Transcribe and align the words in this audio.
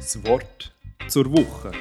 Das 0.00 0.24
Wort 0.24 0.72
zur 1.08 1.30
Woche. 1.30 1.72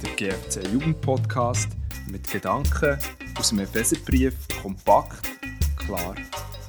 Der 0.00 0.14
GFC 0.14 0.64
Jugendpodcast 0.72 1.68
mit 2.08 2.30
Gedanken 2.30 2.96
aus 3.36 3.48
dem 3.48 3.58
Epheserbrief 3.58 4.46
kompakt, 4.62 5.28
klar 5.76 6.14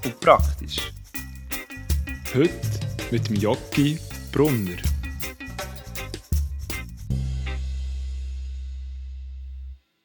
und 0.04 0.20
praktisch. 0.20 0.92
Heute 2.34 2.60
mit 3.12 3.30
dem 3.30 3.36
Jockey 3.36 4.00
Brunner. 4.32 4.78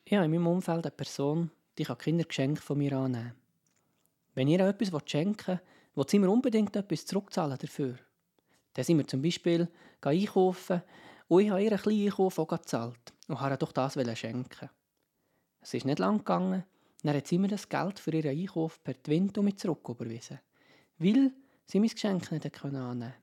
Ich 0.05 0.12
habe 0.12 0.27
in 0.27 0.32
meinem 0.32 0.46
Umfeld 0.48 0.85
eine 0.85 0.91
Person, 0.91 1.51
die 1.79 1.85
kann 1.85 1.96
Kindergeschenke 1.96 2.60
von 2.60 2.77
mir 2.77 2.93
annehmen 2.93 3.32
Wenn 4.35 4.48
ihr 4.48 4.60
etwas 4.60 4.91
schenken 5.07 5.46
wollt, 5.46 5.60
will 5.96 6.05
sie 6.10 6.19
mir 6.19 6.30
unbedingt 6.30 6.77
etwas 6.77 7.07
zurückzahlen 7.07 7.57
dafür. 7.59 7.95
Dann 8.74 8.84
sind 8.84 8.98
wir 8.98 9.06
zum 9.06 9.23
Beispiel 9.23 9.69
einkaufen 10.02 10.82
und 11.28 11.41
ich 11.41 11.51
habe 11.51 11.62
ihr 11.62 11.70
einen 11.70 11.80
kleinen 11.80 12.06
Einkauf 12.06 12.38
auch 12.38 12.48
gezahlt 12.48 13.15
und 13.28 13.41
habe 13.41 13.56
doch 13.56 13.73
das 13.73 13.95
schenken. 14.19 14.70
Es 15.60 15.73
ist 15.73 15.87
nicht 15.87 15.98
lang 15.98 16.19
gegangen, 16.19 16.65
dann 17.02 17.16
hat 17.16 17.27
sie 17.27 17.38
mir 17.38 17.48
das 17.48 17.68
Geld 17.68 17.98
für 17.98 18.12
ihren 18.12 18.38
Einkauf 18.38 18.82
per 18.82 19.01
Twint 19.02 19.37
mit 19.38 19.59
zurücküberwiesen, 19.59 20.41
weil 20.98 21.32
sie 21.66 21.80
mein 21.80 21.88
Geschenk 21.88 22.30
nicht 22.30 22.65
annehmen 22.65 22.80
konnte. 22.80 23.15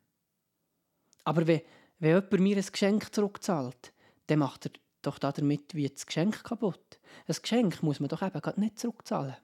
Aber 1.23 1.45
wenn, 1.47 1.61
wenn 1.99 2.15
jemand 2.15 2.39
mir 2.39 2.57
ein 2.57 2.65
Geschenk 2.65 3.13
zurückzahlt, 3.13 3.93
dann 4.27 4.39
macht 4.39 4.65
er 4.65 4.71
doch 5.01 5.19
damit 5.19 5.75
wie 5.75 5.87
das 5.87 6.05
Geschenk 6.05 6.43
kaputt. 6.43 6.99
Ein 7.27 7.35
Geschenk 7.41 7.83
muss 7.83 7.99
man 7.99 8.09
doch 8.09 8.21
eben 8.21 8.41
nicht 8.59 8.79
zurückzahlen. 8.79 9.35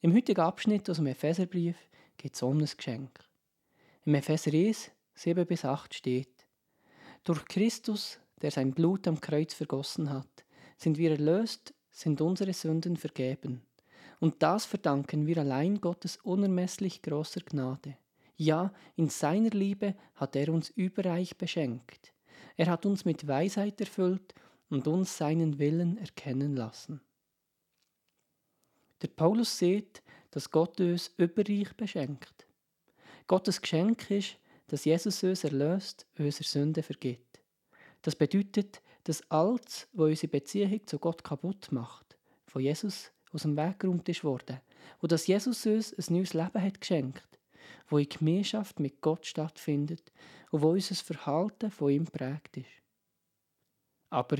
Im 0.00 0.14
heutigen 0.14 0.40
Abschnitt 0.40 0.88
aus 0.88 0.96
dem 0.96 1.06
Epheserbrief 1.06 1.76
geht 2.16 2.34
es 2.34 2.42
um 2.42 2.58
ein 2.58 2.64
Geschenk. 2.64 3.29
Im 4.06 4.14
Epheser 4.14 4.52
1, 4.52 4.90
7 5.14 5.46
bis 5.46 5.62
8 5.62 5.92
steht: 5.92 6.46
Durch 7.22 7.44
Christus, 7.44 8.18
der 8.40 8.50
sein 8.50 8.72
Blut 8.72 9.06
am 9.06 9.20
Kreuz 9.20 9.52
vergossen 9.52 10.08
hat, 10.08 10.46
sind 10.78 10.96
wir 10.96 11.10
erlöst, 11.10 11.74
sind 11.90 12.22
unsere 12.22 12.54
Sünden 12.54 12.96
vergeben. 12.96 13.60
Und 14.18 14.42
das 14.42 14.64
verdanken 14.64 15.26
wir 15.26 15.36
allein 15.36 15.82
Gottes 15.82 16.16
unermesslich 16.16 17.02
großer 17.02 17.40
Gnade. 17.40 17.98
Ja, 18.36 18.72
in 18.96 19.10
seiner 19.10 19.50
Liebe 19.50 19.94
hat 20.14 20.34
er 20.34 20.48
uns 20.48 20.70
überreich 20.70 21.36
beschenkt. 21.36 22.14
Er 22.56 22.68
hat 22.68 22.86
uns 22.86 23.04
mit 23.04 23.28
Weisheit 23.28 23.78
erfüllt 23.80 24.34
und 24.70 24.88
uns 24.88 25.18
seinen 25.18 25.58
Willen 25.58 25.98
erkennen 25.98 26.56
lassen. 26.56 27.02
Der 29.02 29.08
Paulus 29.08 29.58
sieht, 29.58 30.02
dass 30.30 30.50
Gott 30.50 30.80
uns 30.80 31.12
überreich 31.18 31.76
beschenkt. 31.76 32.46
Gottes 33.26 33.60
Geschenk 33.60 34.10
ist, 34.10 34.36
dass 34.68 34.84
Jesus 34.84 35.22
uns 35.22 35.44
erlöst, 35.44 36.06
unsere 36.18 36.44
Sünde 36.44 36.82
vergibt. 36.82 37.40
Das 38.02 38.16
bedeutet, 38.16 38.82
dass 39.04 39.28
alles, 39.30 39.88
was 39.92 40.08
unsere 40.08 40.28
Beziehung 40.28 40.86
zu 40.86 40.98
Gott 40.98 41.24
kaputt 41.24 41.72
macht, 41.72 42.16
von 42.46 42.62
Jesus 42.62 43.10
aus 43.32 43.42
dem 43.42 43.56
Weg 43.56 43.80
geräumt 43.80 44.08
ist 44.08 44.24
worden 44.24 44.60
und 45.00 45.12
dass 45.12 45.26
Jesus 45.26 45.66
uns 45.66 45.92
ein 45.92 46.14
neues 46.14 46.34
Leben 46.34 46.62
hat 46.62 46.80
geschenkt, 46.80 47.38
wo 47.88 47.98
in 47.98 48.08
Gemeinschaft 48.08 48.80
mit 48.80 49.00
Gott 49.00 49.26
stattfindet 49.26 50.12
und 50.50 50.62
wo 50.62 50.70
unser 50.70 50.94
Verhalten 50.94 51.70
von 51.70 51.90
ihm 51.90 52.04
prägt 52.04 52.56
ist. 52.58 52.66
Aber 54.10 54.38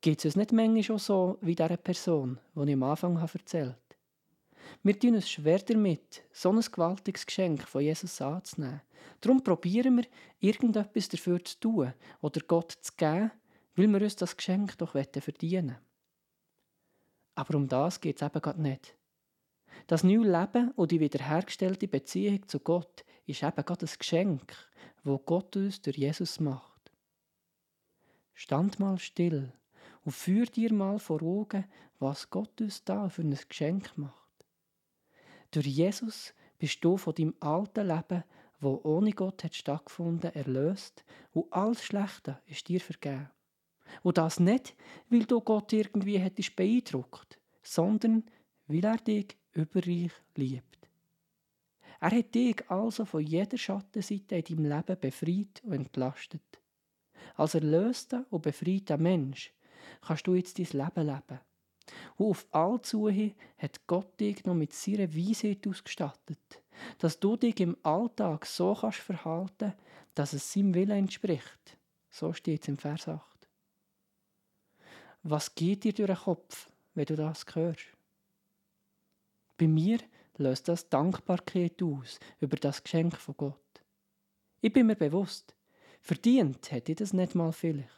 geht 0.00 0.18
es 0.18 0.24
uns 0.24 0.36
nicht 0.36 0.52
manchmal 0.52 0.82
schon 0.82 0.98
so 0.98 1.38
wie 1.40 1.54
dieser 1.54 1.76
Person, 1.76 2.38
die 2.54 2.68
ich 2.68 2.72
am 2.74 2.82
Anfang 2.84 3.16
erzählt 3.16 3.70
habe? 3.70 3.81
Wir 4.82 4.98
tun 4.98 5.14
es 5.14 5.30
schwer 5.30 5.58
damit, 5.60 6.24
so 6.32 6.50
ein 6.50 6.60
gewaltiges 6.60 7.26
Geschenk 7.26 7.68
von 7.68 7.82
Jesus 7.82 8.20
anzunehmen. 8.20 8.82
Darum 9.20 9.42
probieren 9.42 9.98
wir, 9.98 10.06
irgendetwas 10.40 11.08
dafür 11.08 11.44
zu 11.44 11.58
tun 11.60 11.94
oder 12.20 12.40
Gott 12.46 12.72
zu 12.72 12.92
geben, 12.96 13.30
weil 13.76 13.88
wir 13.88 14.02
uns 14.02 14.16
das 14.16 14.36
Geschenk 14.36 14.76
doch 14.78 14.92
verdienen 14.92 15.78
Aber 17.34 17.56
um 17.56 17.68
das 17.68 18.00
geht 18.00 18.20
es 18.20 18.26
eben 18.26 18.42
gerade 18.42 18.60
nicht. 18.60 18.96
Das 19.86 20.04
neue 20.04 20.30
Leben 20.30 20.70
und 20.72 20.90
die 20.90 21.00
wiederhergestellte 21.00 21.88
Beziehung 21.88 22.46
zu 22.48 22.60
Gott 22.60 23.04
ist 23.26 23.42
eben 23.42 23.64
gerade 23.64 23.86
ein 23.86 23.98
Geschenk, 23.98 24.54
wo 25.02 25.18
Gott 25.18 25.56
uns 25.56 25.80
durch 25.80 25.96
Jesus 25.96 26.40
macht. 26.40 26.92
Stand 28.34 28.78
mal 28.80 28.98
still 28.98 29.52
und 30.04 30.12
führ 30.12 30.46
dir 30.46 30.72
mal 30.72 30.98
vor 30.98 31.22
Augen, 31.22 31.64
was 31.98 32.30
Gott 32.30 32.60
uns 32.60 32.84
da 32.84 33.08
für 33.08 33.22
ein 33.22 33.38
Geschenk 33.48 33.96
macht. 33.96 34.21
Durch 35.52 35.66
Jesus 35.66 36.34
bist 36.58 36.82
du 36.82 36.96
von 36.96 37.14
deinem 37.14 37.34
alten 37.40 37.86
Leben, 37.86 38.24
wo 38.58 38.80
ohne 38.84 39.12
Gott 39.12 39.44
hat 39.44 39.54
stattgefunden, 39.54 40.34
erlöst 40.34 41.04
und 41.32 41.52
alles 41.52 41.84
Schlechte 41.84 42.38
ist 42.46 42.68
dir 42.68 42.80
vergeben. 42.80 43.28
Und 44.02 44.16
das 44.16 44.40
nicht, 44.40 44.74
weil 45.10 45.24
du 45.24 45.40
Gott 45.40 45.72
irgendwie 45.72 46.18
hättest 46.18 46.56
beeindruckt, 46.56 47.38
sondern 47.62 48.24
weil 48.66 48.84
er 48.84 48.96
dich 48.96 49.36
überreich 49.52 50.12
liebt. 50.36 50.88
Er 52.00 52.10
hat 52.10 52.34
dich 52.34 52.68
also 52.70 53.04
von 53.04 53.20
jeder 53.20 53.58
Schattenseite 53.58 54.36
in 54.36 54.56
deinem 54.56 54.64
Leben 54.64 55.00
befreit 55.00 55.62
und 55.64 55.74
entlastet. 55.74 56.60
Als 57.36 57.54
erlöster 57.54 58.24
und 58.30 58.42
befreiter 58.42 58.96
Mensch 58.96 59.52
kannst 60.00 60.26
du 60.26 60.34
jetzt 60.34 60.58
dein 60.58 60.66
Leben 60.66 61.06
leben. 61.06 61.40
Und 62.16 62.30
auf 62.30 62.46
all 62.50 62.80
Zuhe 62.82 63.32
hat 63.58 63.86
Gott 63.86 64.18
dich 64.20 64.44
noch 64.44 64.54
mit 64.54 64.72
seiner 64.72 65.14
Weisheit 65.14 65.66
ausgestattet, 65.66 66.62
dass 66.98 67.20
du 67.20 67.36
dich 67.36 67.60
im 67.60 67.76
Alltag 67.82 68.46
so 68.46 68.74
kannst 68.74 68.98
verhalten, 68.98 69.74
dass 70.14 70.32
es 70.32 70.52
seinem 70.52 70.74
Willen 70.74 70.98
entspricht. 70.98 71.78
So 72.10 72.32
steht 72.32 72.62
es 72.62 72.68
im 72.68 72.76
Vers 72.76 73.08
8. 73.08 73.22
Was 75.22 75.54
geht 75.54 75.84
dir 75.84 75.92
durch 75.92 76.08
den 76.08 76.16
Kopf, 76.16 76.70
wenn 76.94 77.06
du 77.06 77.16
das 77.16 77.44
hörst? 77.54 77.86
Bei 79.56 79.68
mir 79.68 79.98
löst 80.36 80.68
das 80.68 80.88
Dankbarkeit 80.88 81.82
aus 81.82 82.18
über 82.40 82.56
das 82.56 82.82
Geschenk 82.82 83.16
von 83.16 83.36
Gott. 83.36 83.82
Ich 84.60 84.72
bin 84.72 84.86
mir 84.86 84.96
bewusst, 84.96 85.54
verdient 86.00 86.70
hätte 86.70 86.92
ich 86.92 86.98
das 86.98 87.12
nicht 87.12 87.34
mal 87.34 87.52
vielleicht. 87.52 87.88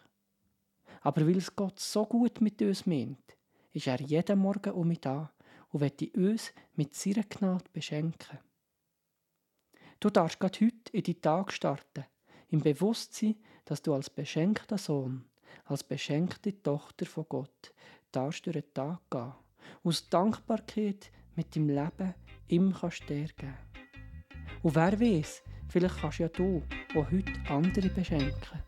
Aber 1.01 1.27
weil 1.27 1.37
es 1.37 1.55
Gott 1.55 1.79
so 1.81 2.07
gut 2.07 2.41
mit 2.41 2.61
uns 2.63 2.87
meint, 2.87 3.37
ist 3.75 3.89
er 3.89 4.01
jeden 4.01 4.39
Morgen 4.39 4.73
um 4.73 4.89
mich 4.89 5.01
da 5.01 5.31
und 5.71 5.81
wird 5.81 6.17
uns 6.17 6.53
mit 6.75 6.95
seiner 6.95 7.25
Gnade 7.25 7.65
beschenken. 7.73 8.39
Du 10.01 10.11
darfst 10.11 10.39
gerade 10.39 10.59
heute 10.65 10.93
in 10.93 11.03
die 11.03 11.21
Tag 11.21 11.53
starten, 11.53 12.05
im 12.49 12.61
Bewusstsein, 12.61 13.37
dass 13.65 13.83
du 13.83 13.93
als 13.93 14.09
beschenkter 14.09 14.79
Sohn, 14.79 15.25
als 15.65 15.83
beschenkte 15.83 16.63
Tochter 16.63 17.07
von 17.07 17.27
Gott, 17.29 17.75
darfst 18.13 18.47
durch 18.47 18.55
den 18.55 18.75
Tag 18.75 19.01
gehen, 19.11 19.33
aus 19.83 20.09
Dankbarkeit 20.09 21.11
mit 21.35 21.55
deinem 21.57 21.71
Leben 21.71 22.15
ihm 22.49 22.73
kannst 22.73 23.07
geben. 23.07 23.55
Und 24.63 24.75
wer 24.75 25.01
weiß, 25.01 25.43
vielleicht 25.69 26.01
kannst 26.01 26.19
ja 26.21 26.29
du 26.29 26.63
auch 26.95 27.11
heute 27.11 27.33
andere 27.49 27.89
beschenken. 27.89 28.63